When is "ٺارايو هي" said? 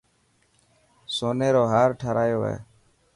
1.99-2.57